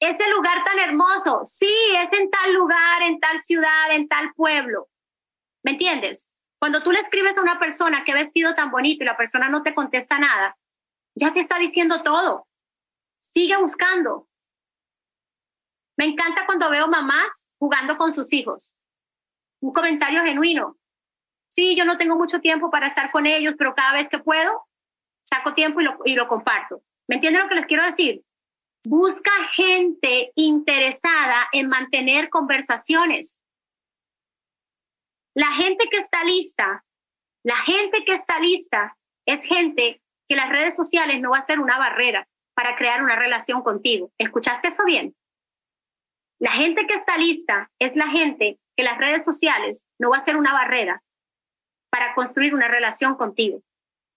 [0.00, 4.88] Ese lugar tan hermoso, sí, es en tal lugar, en tal ciudad, en tal pueblo.
[5.62, 6.28] ¿Me entiendes?
[6.58, 9.62] Cuando tú le escribes a una persona qué vestido tan bonito y la persona no
[9.62, 10.56] te contesta nada,
[11.14, 12.46] ya te está diciendo todo.
[13.20, 14.28] Sigue buscando.
[15.96, 18.72] Me encanta cuando veo mamás jugando con sus hijos.
[19.60, 20.76] Un comentario genuino.
[21.48, 24.64] Sí, yo no tengo mucho tiempo para estar con ellos, pero cada vez que puedo,
[25.24, 26.82] saco tiempo y lo, y lo comparto.
[27.06, 28.22] ¿Me entienden lo que les quiero decir?
[28.84, 33.38] Busca gente interesada en mantener conversaciones.
[35.34, 36.84] La gente que está lista,
[37.42, 41.60] la gente que está lista es gente que las redes sociales no va a ser
[41.60, 44.10] una barrera para crear una relación contigo.
[44.18, 45.14] ¿Escuchaste eso bien?
[46.38, 50.24] La gente que está lista es la gente que las redes sociales no va a
[50.24, 51.02] ser una barrera
[51.90, 53.62] para construir una relación contigo.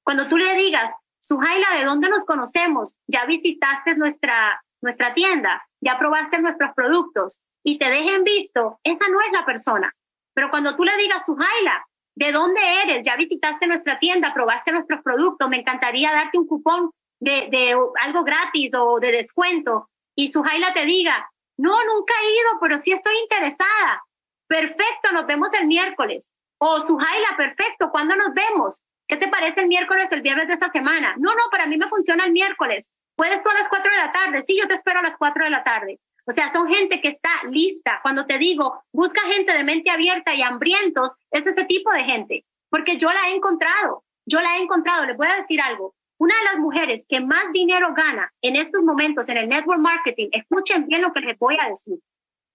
[0.04, 0.96] Cuando tú le digas,
[1.28, 2.96] Sujaila, ¿de dónde nos conocemos?
[3.06, 9.20] Ya visitaste nuestra, nuestra tienda, ya probaste nuestros productos y te dejen visto, esa no
[9.20, 9.94] es la persona.
[10.34, 11.86] Pero cuando tú le digas, Sujaila,
[12.16, 13.02] ¿de dónde eres?
[13.04, 18.24] Ya visitaste nuestra tienda, probaste nuestros productos, me encantaría darte un cupón de, de algo
[18.24, 19.90] gratis o de descuento.
[20.16, 24.02] Y Sujaila te diga, no, nunca he ido, pero sí estoy interesada.
[24.48, 26.32] Perfecto, nos vemos el miércoles.
[26.58, 28.82] O Sujaila, perfecto, ¿cuándo nos vemos?
[29.08, 31.16] ¿Qué te parece el miércoles o el viernes de esta semana?
[31.18, 32.92] No, no, para mí me funciona el miércoles.
[33.16, 34.42] ¿Puedes tú a las 4 de la tarde?
[34.42, 36.00] Sí, yo te espero a las 4 de la tarde.
[36.26, 38.00] O sea, son gente que está lista.
[38.02, 42.46] Cuando te digo, busca gente de mente abierta y hambrientos, es ese tipo de gente.
[42.70, 44.04] Porque yo la he encontrado.
[44.26, 45.06] Yo la he encontrado.
[45.06, 45.96] Les voy a decir algo.
[46.18, 50.28] Una de las mujeres que más dinero gana en estos momentos en el network marketing,
[50.32, 51.98] escuchen bien lo que les voy a decir.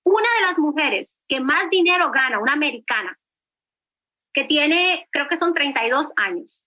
[0.04, 3.16] Una de las mujeres que más dinero gana, una americana,
[4.32, 6.62] que tiene, creo que son 32 años,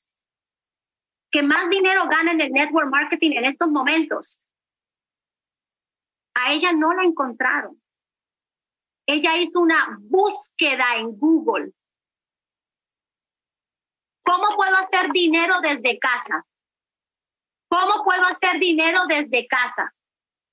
[1.32, 4.40] que más dinero gana en el network marketing en estos momentos.
[6.34, 7.80] A ella no la encontraron.
[9.08, 11.72] Ella hizo una búsqueda en Google.
[14.24, 16.46] ¿Cómo puedo hacer dinero desde casa?
[17.68, 19.94] ¿Cómo puedo hacer dinero desde casa?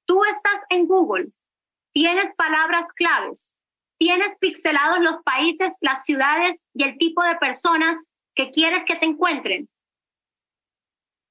[0.04, 1.28] Tú estás en Google,
[1.92, 3.54] tienes palabras claves,
[4.02, 9.06] tienes pixelados los países, las ciudades y el tipo de personas que quieres que te
[9.06, 9.68] encuentren.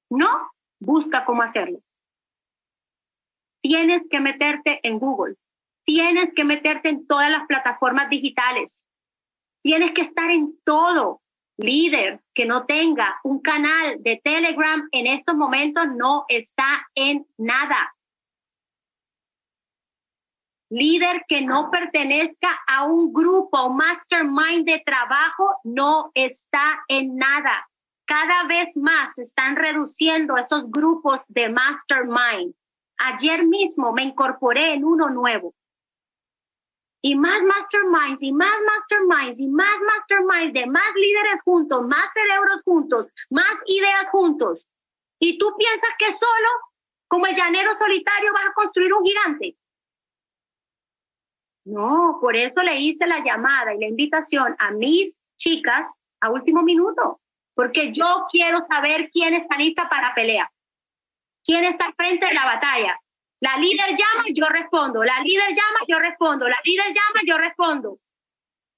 [0.08, 1.80] No, busca cómo hacerlo.
[3.60, 5.34] Tienes que meterte en Google.
[5.84, 8.86] Tienes que meterte en todas las plataformas digitales.
[9.60, 11.20] Tienes que estar en todo.
[11.58, 17.94] Líder que no tenga un canal de Telegram en estos momentos no está en nada
[20.72, 27.68] líder que no pertenezca a un grupo mastermind de trabajo no está en nada.
[28.06, 32.54] Cada vez más se están reduciendo esos grupos de mastermind.
[32.96, 35.54] Ayer mismo me incorporé en uno nuevo.
[37.02, 42.62] Y más masterminds, y más masterminds, y más masterminds de más líderes juntos, más cerebros
[42.64, 44.66] juntos, más ideas juntos.
[45.18, 46.48] Y tú piensas que solo,
[47.08, 49.56] como el llanero solitario, vas a construir un gigante.
[51.64, 56.62] No, por eso le hice la llamada y la invitación a mis chicas a último
[56.62, 57.20] minuto,
[57.54, 60.50] porque yo quiero saber quién está lista para pelea,
[61.44, 62.98] quién está frente de la batalla.
[63.40, 65.02] La líder llama, yo respondo.
[65.02, 66.48] La líder llama, yo respondo.
[66.48, 67.98] La líder llama, yo respondo.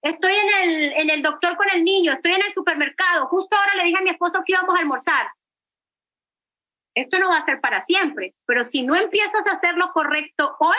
[0.00, 3.26] Estoy en el, en el doctor con el niño, estoy en el supermercado.
[3.26, 5.28] Justo ahora le dije a mi esposo que íbamos a almorzar.
[6.94, 10.56] Esto no va a ser para siempre, pero si no empiezas a hacer lo correcto
[10.60, 10.78] hoy,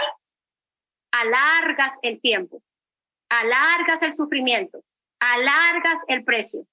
[1.22, 2.62] alargas el tiempo,
[3.30, 4.84] alargas el sufrimiento,
[5.20, 6.66] alargas el precio.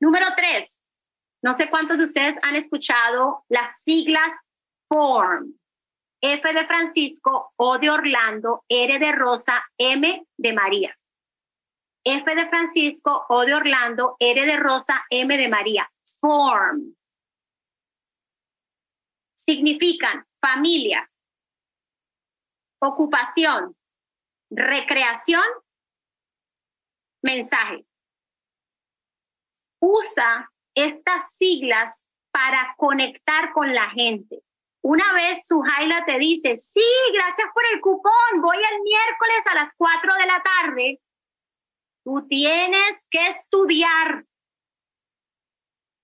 [0.00, 0.82] Número tres,
[1.42, 4.32] no sé cuántos de ustedes han escuchado las siglas
[4.88, 5.54] FORM.
[6.20, 10.96] F de Francisco, O de Orlando, R de Rosa, M de María.
[12.04, 15.90] F de Francisco, O de Orlando, R de Rosa, M de María.
[16.20, 16.94] Form.
[19.36, 21.08] Significan familia,
[22.82, 23.76] ocupación,
[24.50, 25.44] recreación,
[27.22, 27.86] mensaje.
[29.80, 34.42] Usa estas siglas para conectar con la gente.
[34.82, 39.72] Una vez Suhaila te dice, sí, gracias por el cupón, voy el miércoles a las
[39.76, 41.00] 4 de la tarde,
[42.04, 44.24] tú tienes que estudiar.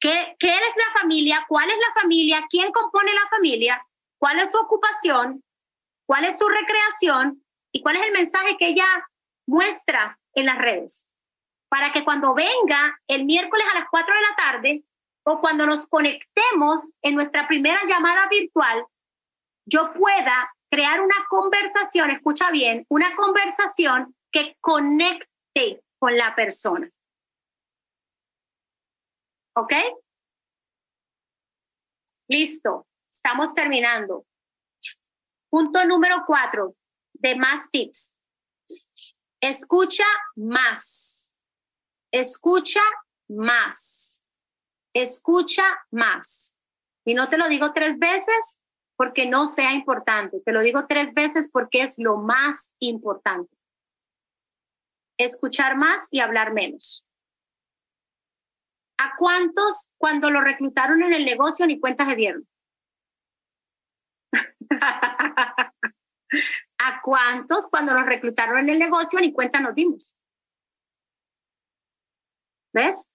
[0.00, 3.84] Qué, qué es la familia, cuál es la familia, quién compone la familia,
[4.16, 5.42] cuál es su ocupación,
[6.08, 8.86] cuál es su recreación y cuál es el mensaje que ella
[9.46, 11.06] muestra en las redes.
[11.68, 14.84] Para que cuando venga el miércoles a las 4 de la tarde
[15.24, 18.86] o cuando nos conectemos en nuestra primera llamada virtual,
[19.66, 26.88] yo pueda crear una conversación, escucha bien, una conversación que conecte con la persona.
[29.52, 29.74] ¿Ok?
[32.28, 34.24] Listo, estamos terminando.
[35.50, 36.74] Punto número cuatro
[37.14, 38.14] de más tips.
[39.40, 40.04] Escucha
[40.36, 41.34] más.
[42.10, 42.82] Escucha
[43.28, 44.24] más.
[44.92, 46.54] Escucha más.
[47.04, 48.60] Y no te lo digo tres veces
[48.96, 50.40] porque no sea importante.
[50.44, 53.56] Te lo digo tres veces porque es lo más importante.
[55.16, 57.04] Escuchar más y hablar menos.
[58.98, 62.48] ¿A cuántos cuando lo reclutaron en el negocio ni cuentas se dieron?
[66.78, 70.14] ¿A cuántos cuando nos reclutaron en el negocio ni cuenta nos dimos?
[72.72, 73.12] ¿Ves?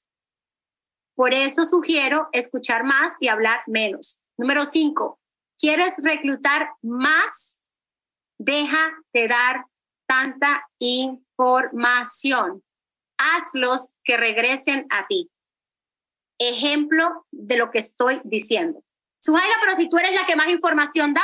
[1.15, 4.19] Por eso sugiero escuchar más y hablar menos.
[4.37, 5.19] Número cinco,
[5.59, 7.59] ¿quieres reclutar más?
[8.39, 9.65] Deja de dar
[10.07, 12.63] tanta información.
[13.17, 15.29] Hazlos que regresen a ti.
[16.39, 18.83] Ejemplo de lo que estoy diciendo.
[19.19, 21.23] Sujaila, pero si tú eres la que más información da,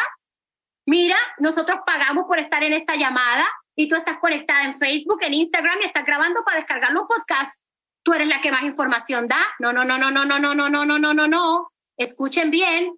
[0.90, 5.34] mira, nosotros pagamos por estar en esta llamada y tú estás conectada en Facebook, en
[5.34, 7.64] Instagram y estás grabando para descargar los podcasts.
[8.04, 9.42] Tú eres la que más información da.
[9.60, 11.72] No, no, no, no, no, no, no, no, no, no, no, no, no.
[11.98, 12.98] Escuchen bien.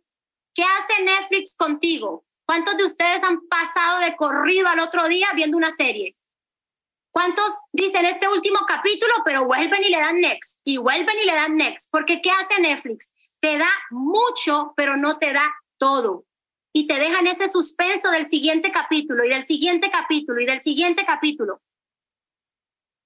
[0.54, 2.26] ¿Qué hace Netflix contigo?
[2.46, 6.16] ¿Cuántos de ustedes han pasado de corrido al otro día viendo una serie?
[7.12, 10.62] ¿Cuántos dicen este último capítulo, pero vuelven y le dan next?
[10.64, 11.90] Y vuelven y le dan next.
[11.92, 13.14] Porque ¿qué hace Netflix?
[13.42, 15.44] te da mucho, pero no te da
[15.78, 16.26] todo.
[16.74, 21.06] Y te dejan ese suspenso del siguiente capítulo y del siguiente capítulo y del siguiente
[21.06, 21.62] capítulo.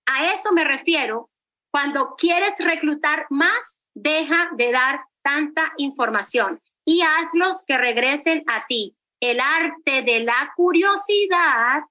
[0.05, 1.29] A eso me refiero.
[1.71, 8.95] Cuando quieres reclutar más, deja de dar tanta información y hazlos que regresen a ti.
[9.19, 11.83] El arte de la curiosidad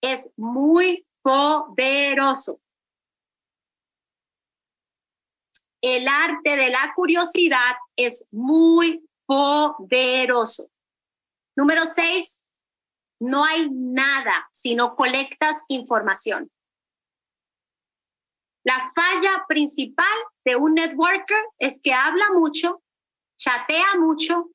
[0.00, 2.60] es muy poderoso.
[5.84, 10.68] el arte de la curiosidad es muy poderoso.
[11.56, 12.44] Número seis,
[13.20, 16.50] no hay nada si no colectas información.
[18.64, 22.82] La falla principal de un networker es que habla mucho,
[23.36, 24.50] chatea mucho,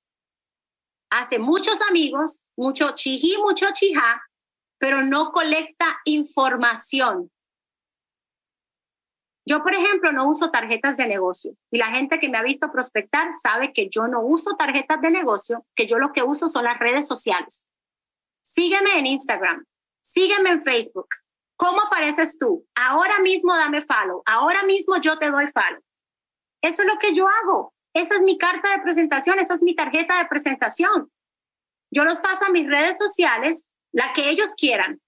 [1.11, 4.23] hace muchos amigos, mucho chiji, mucho chija,
[4.79, 7.31] pero no colecta información.
[9.49, 12.71] Yo, por ejemplo, no uso tarjetas de negocio y la gente que me ha visto
[12.71, 16.65] prospectar sabe que yo no uso tarjetas de negocio, que yo lo que uso son
[16.65, 17.65] las redes sociales.
[18.41, 19.65] Sígueme en Instagram,
[20.01, 21.07] sígueme en Facebook.
[21.55, 22.63] ¿Cómo apareces tú?
[22.75, 25.81] Ahora mismo dame follow, ahora mismo yo te doy follow.
[26.61, 27.73] Eso es lo que yo hago.
[27.95, 31.11] Esa es mi carta de presentación, esa es mi tarjeta de presentación.
[31.89, 35.01] Yo los paso a mis redes sociales, la que ellos quieran,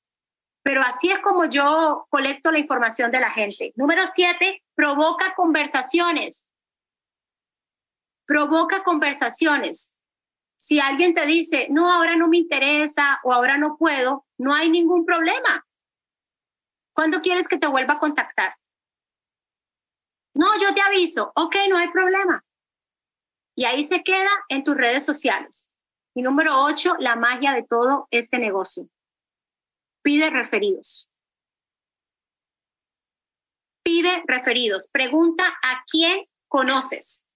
[0.63, 3.73] pero así es como yo colecto la información de la gente.
[3.75, 6.49] Número siete, provoca conversaciones.
[8.25, 9.95] Provoca conversaciones.
[10.57, 14.69] Si alguien te dice, no, ahora no me interesa o ahora no puedo, no hay
[14.69, 15.65] ningún problema.
[16.93, 18.55] ¿Cuándo quieres que te vuelva a contactar?
[20.35, 21.31] No, yo te aviso.
[21.35, 22.43] Ok, no hay problema.
[23.55, 25.71] Y ahí se queda en tus redes sociales.
[26.13, 28.87] Y número ocho, la magia de todo este negocio.
[30.01, 31.09] Pide referidos.
[33.83, 34.89] Pide referidos.
[34.91, 37.27] Pregunta a quién conoces.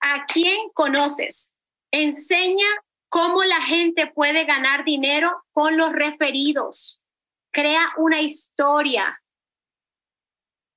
[0.00, 1.54] ¿A quién conoces?
[1.92, 2.66] Enseña
[3.08, 7.00] cómo la gente puede ganar dinero con los referidos.
[7.52, 9.20] Crea una historia.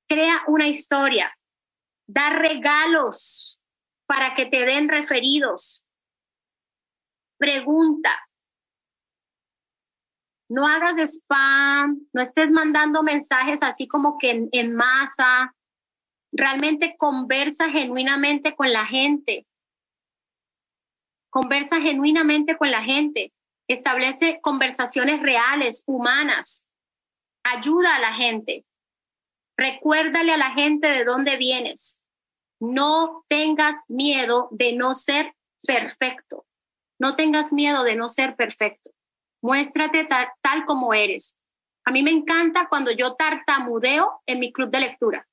[0.08, 1.38] Crea una historia.
[2.08, 3.60] Da regalos
[4.06, 5.86] para que te den referidos.
[7.38, 8.20] Pregunta.
[10.50, 15.56] No hagas spam, no estés mandando mensajes así como que en, masa.
[16.32, 19.46] Realmente conversa genuinamente con la gente.
[21.30, 23.34] Conversa genuinamente con la gente.
[23.68, 26.70] Establece conversaciones reales, humanas.
[27.44, 28.66] Ayuda a la gente.
[29.58, 32.04] Recuérdale a la gente de dónde vienes
[32.64, 35.34] no tengas miedo de no ser
[35.68, 36.46] perfecto.
[36.98, 38.92] No tengas miedo de no ser perfecto.
[39.44, 40.08] Muéstrate
[40.42, 41.38] tal, como eres.
[41.86, 45.28] A mí me encanta cuando yo tartamudeo en mi club de lectura.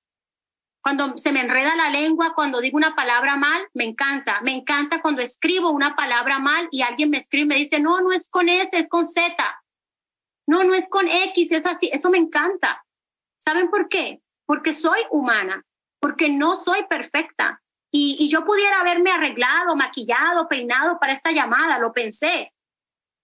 [0.82, 4.42] Cuando se me enreda la lengua, cuando digo una palabra mal, me encanta.
[4.42, 8.02] Me encanta cuando escribo una palabra mal y alguien me escribe y me dice, no,
[8.02, 9.34] no es con S, es con Z.
[10.46, 11.88] No, no es con X, es así.
[11.92, 12.84] Eso me encanta.
[13.38, 14.20] ¿Saben por qué?
[14.44, 15.64] Porque soy humana
[16.00, 17.62] porque no soy perfecta.
[17.92, 22.52] Y, yo pudiera haberme arreglado, maquillado, peinado para esta llamada, lo pensé.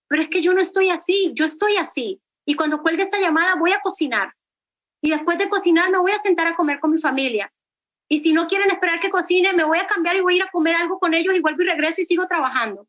[0.09, 2.21] Pero es que yo no estoy así, yo estoy así.
[2.45, 4.35] Y cuando cuelgue esta llamada voy a cocinar.
[5.03, 7.53] Y después de cocinar me voy a sentar a comer con mi familia.
[8.09, 10.43] Y si no quieren esperar que cocine, me voy a cambiar y voy a ir
[10.45, 12.87] a comer algo con ellos y vuelvo y regreso y sigo trabajando.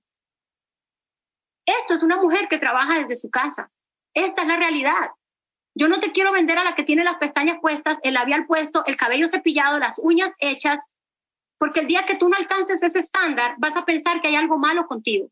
[1.65, 3.71] Esto es una mujer que trabaja desde su casa.
[4.13, 5.11] Esta es la realidad.
[5.75, 8.83] Yo no te quiero vender a la que tiene las pestañas puestas, el labial puesto,
[8.85, 10.89] el cabello cepillado, las uñas hechas,
[11.59, 14.57] porque el día que tú no alcances ese estándar, vas a pensar que hay algo
[14.57, 15.29] malo contigo.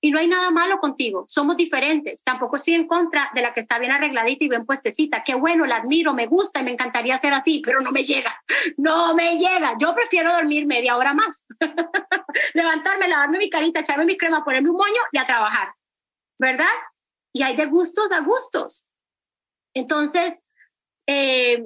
[0.00, 2.22] Y no hay nada malo contigo, somos diferentes.
[2.22, 5.24] Tampoco estoy en contra de la que está bien arregladita y bien puestecita.
[5.24, 8.40] Qué bueno, la admiro, me gusta y me encantaría ser así, pero no me llega.
[8.76, 9.76] No me llega.
[9.80, 11.44] Yo prefiero dormir media hora más.
[12.54, 15.74] Levantarme, lavarme mi carita, echarme mi crema, ponerme un moño y a trabajar.
[16.38, 16.68] ¿Verdad?
[17.32, 18.86] y hay de gustos a gustos.
[19.74, 20.44] Entonces,
[21.06, 21.64] eh,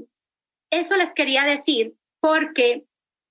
[0.71, 2.85] eso les quería decir porque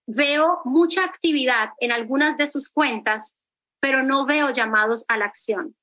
[0.07, 3.37] veo mucha actividad en algunas de sus cuentas,
[3.81, 5.75] pero no veo llamados a la acción.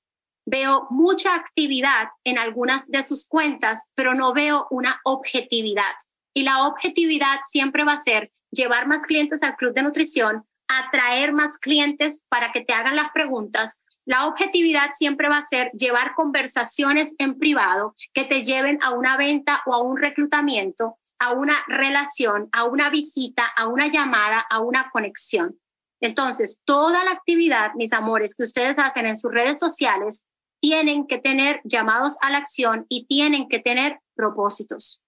[0.46, 5.94] Veo mucha actividad en algunas de sus cuentas, pero no veo una objetividad.
[6.32, 11.32] Y la objetividad siempre va a ser llevar más clientes al club de nutrición, atraer
[11.34, 16.14] más clientes para que te hagan las preguntas, la objetividad siempre va a ser llevar
[16.14, 21.62] conversaciones en privado que te lleven a una venta o a un reclutamiento, a una
[21.68, 25.58] relación, a una visita, a una llamada, a una conexión.
[26.00, 30.24] Entonces, toda la actividad, mis amores, que ustedes hacen en sus redes sociales,
[30.60, 35.02] tienen que tener llamados a la acción y tienen que tener propósitos.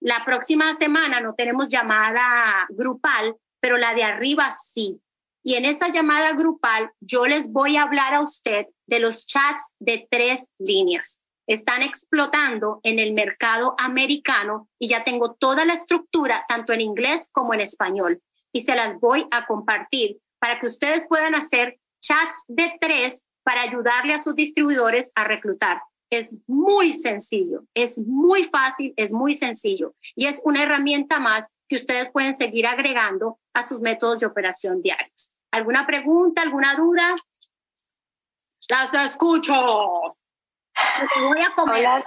[0.00, 5.00] La próxima semana no tenemos llamada grupal, pero la de arriba sí.
[5.42, 9.74] Y en esa llamada grupal yo les voy a hablar a usted de los chats
[9.78, 11.22] de tres líneas.
[11.46, 17.30] Están explotando en el mercado americano y ya tengo toda la estructura, tanto en inglés
[17.32, 18.22] como en español.
[18.54, 23.62] Y se las voy a compartir para que ustedes puedan hacer chats de tres para
[23.62, 25.82] ayudarle a sus distribuidores a reclutar.
[26.10, 31.76] Es muy sencillo, es muy fácil, es muy sencillo y es una herramienta más que
[31.76, 35.32] ustedes pueden seguir agregando a sus métodos de operación diarios.
[35.50, 37.14] ¿Alguna pregunta, alguna duda?
[38.68, 39.54] Las escucho.
[39.54, 41.86] Voy a comer.
[41.86, 42.04] Hola,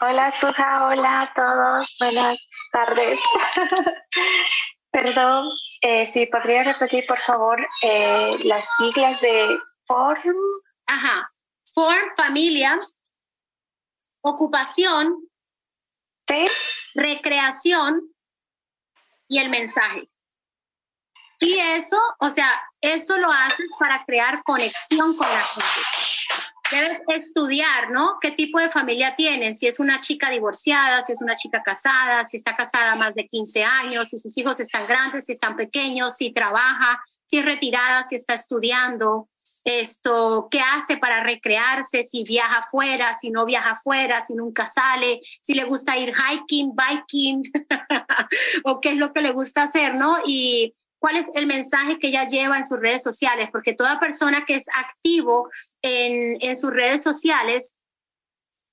[0.00, 3.18] hola Suja, hola a todos, buenas tardes.
[4.90, 5.50] Perdón,
[5.82, 10.36] eh, si podría repetir por favor eh, las siglas de FORM.
[10.86, 11.30] Ajá,
[11.72, 12.76] FORM, familia,
[14.20, 15.28] ocupación,
[16.26, 16.44] ¿Sí?
[16.94, 18.00] recreación
[19.28, 20.08] y el mensaje.
[21.38, 25.80] Y eso, o sea, eso lo haces para crear conexión con la gente.
[26.70, 28.18] Debes estudiar, ¿no?
[28.20, 29.58] ¿Qué tipo de familia tienes?
[29.58, 33.26] Si es una chica divorciada, si es una chica casada, si está casada más de
[33.26, 38.02] 15 años, si sus hijos están grandes, si están pequeños, si trabaja, si es retirada,
[38.02, 39.28] si está estudiando,
[39.64, 45.20] esto, qué hace para recrearse, si viaja afuera, si no viaja afuera, si nunca sale,
[45.22, 47.42] si le gusta ir hiking, biking,
[48.64, 50.16] o qué es lo que le gusta hacer, ¿no?
[50.24, 54.44] Y cuál es el mensaje que ella lleva en sus redes sociales, porque toda persona
[54.44, 55.50] que es activo
[55.82, 57.76] en, en sus redes sociales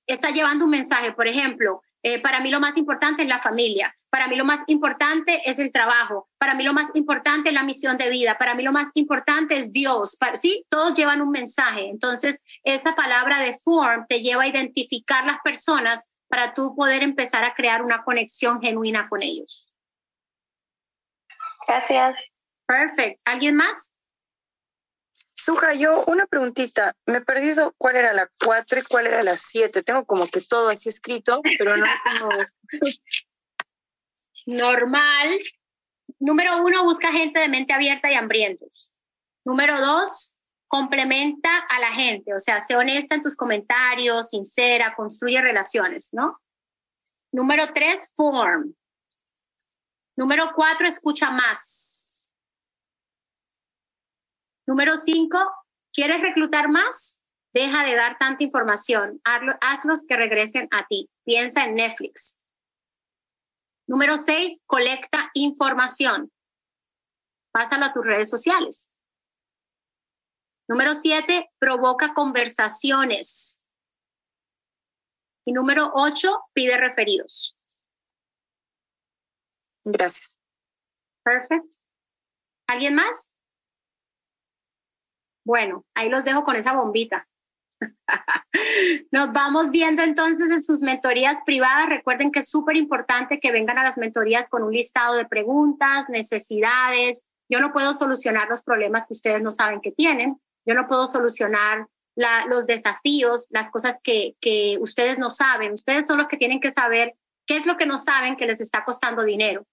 [0.06, 1.14] está llevando un mensaje.
[1.14, 4.64] Por ejemplo, eh, para mí lo más importante es la familia, para mí lo más
[4.68, 8.56] importante es el trabajo, para mí lo más importante es la misión de vida, para
[8.56, 10.18] mí lo más importante es Dios.
[10.36, 11.90] sí, todos llevan un mensaje.
[11.90, 17.44] Entonces, esa palabra de form te lleva a identificar las personas para tú poder empezar
[17.44, 19.67] a crear una conexión genuina con ellos.
[21.68, 22.18] Gracias.
[22.66, 23.22] Perfecto.
[23.26, 23.94] ¿Alguien más?
[25.36, 26.96] Suja, yo una preguntita.
[27.06, 29.84] Me he perdido cuál era la 4 y cuál era la 7.
[29.84, 32.30] Tengo como que todo así escrito, pero no tengo...
[34.46, 35.40] Normal.
[36.20, 38.94] Número uno, busca gente de mente abierta y hambrientos.
[39.46, 40.34] Número dos,
[40.68, 46.40] complementa a la gente, o sea, sé honesta en tus comentarios, sincera, construye relaciones, ¿no?
[47.32, 48.74] Número tres, form.
[50.18, 52.32] Número cuatro, escucha más.
[54.66, 55.38] Número cinco,
[55.94, 57.22] ¿quieres reclutar más?
[57.54, 59.22] Deja de dar tanta información.
[59.24, 61.10] Hazlos que regresen a ti.
[61.24, 62.40] Piensa en Netflix.
[63.88, 66.32] Número seis, colecta información.
[67.52, 68.92] Pásalo a tus redes sociales.
[70.68, 73.62] Número siete, provoca conversaciones.
[75.46, 77.57] Y número ocho, pide referidos.
[79.92, 80.38] Gracias.
[81.24, 81.78] Perfecto.
[82.68, 83.32] ¿Alguien más?
[85.46, 87.26] Bueno, ahí los dejo con esa bombita.
[89.12, 91.88] Nos vamos viendo entonces en sus mentorías privadas.
[91.88, 96.10] Recuerden que es súper importante que vengan a las mentorías con un listado de preguntas,
[96.10, 97.26] necesidades.
[97.50, 100.42] Yo no puedo solucionar los problemas que ustedes no saben que tienen.
[100.66, 101.88] Yo no puedo solucionar
[102.50, 105.72] los desafíos, las cosas que, que ustedes no saben.
[105.72, 107.16] Ustedes son los que tienen que saber
[107.46, 109.66] qué es lo que no saben que les está costando dinero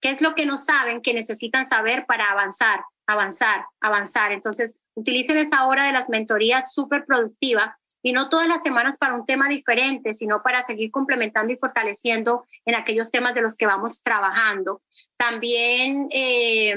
[0.00, 4.32] ¿Qué es lo que no saben que necesitan saber para avanzar, avanzar, avanzar?
[4.32, 9.14] Entonces, utilicen esa hora de las mentorías súper productiva y no todas las semanas para
[9.14, 13.66] un tema diferente, sino para seguir complementando y fortaleciendo en aquellos temas de los que
[13.66, 14.82] vamos trabajando.
[15.18, 16.74] También, eh,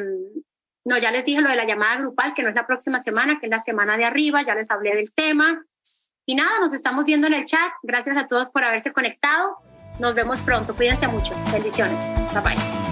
[0.86, 3.40] no, ya les dije lo de la llamada grupal, que no es la próxima semana,
[3.40, 5.66] que es la semana de arriba, ya les hablé del tema.
[6.26, 7.72] Y nada, nos estamos viendo en el chat.
[7.84, 9.58] Gracias a todos por haberse conectado.
[10.00, 10.76] Nos vemos pronto.
[10.76, 11.36] Cuídense mucho.
[11.52, 12.02] Bendiciones.
[12.34, 12.83] Bye bye.